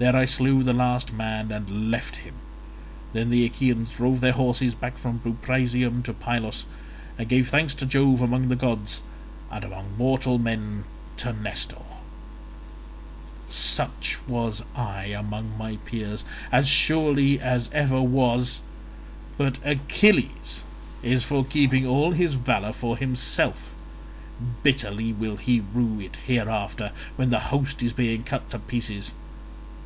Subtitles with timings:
[0.00, 2.34] There I slew the last man and left him;
[3.12, 6.66] then the Achaeans drove their horses back from Buprasium to Pylos
[7.18, 9.02] and gave thanks to Jove among the gods,
[9.50, 10.84] and among mortal men
[11.16, 11.82] to Nestor.
[13.48, 18.60] "Such was I among my peers, as surely as ever was,
[19.36, 20.62] but Achilles
[21.02, 23.72] is for keeping all his valour for himself;
[24.62, 29.12] bitterly will he rue it hereafter when the host is being cut to pieces.